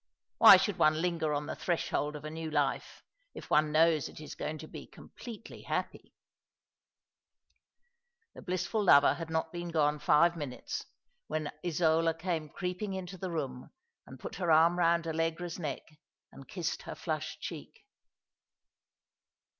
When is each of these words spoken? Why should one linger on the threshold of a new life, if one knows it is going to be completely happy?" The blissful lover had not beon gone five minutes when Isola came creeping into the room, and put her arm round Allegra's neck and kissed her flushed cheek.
Why 0.39 0.57
should 0.57 0.79
one 0.79 0.99
linger 0.99 1.31
on 1.31 1.45
the 1.45 1.55
threshold 1.55 2.15
of 2.15 2.25
a 2.25 2.31
new 2.31 2.49
life, 2.49 3.03
if 3.35 3.51
one 3.51 3.71
knows 3.71 4.09
it 4.09 4.19
is 4.19 4.33
going 4.33 4.57
to 4.57 4.67
be 4.67 4.87
completely 4.87 5.61
happy?" 5.61 6.11
The 8.33 8.41
blissful 8.41 8.83
lover 8.83 9.13
had 9.13 9.29
not 9.29 9.51
beon 9.53 9.69
gone 9.69 9.99
five 9.99 10.35
minutes 10.35 10.87
when 11.27 11.51
Isola 11.63 12.15
came 12.15 12.49
creeping 12.49 12.95
into 12.95 13.15
the 13.15 13.29
room, 13.29 13.69
and 14.07 14.19
put 14.19 14.37
her 14.37 14.51
arm 14.51 14.79
round 14.79 15.05
Allegra's 15.05 15.59
neck 15.59 15.99
and 16.31 16.47
kissed 16.49 16.81
her 16.81 16.95
flushed 16.95 17.39
cheek. 17.39 17.85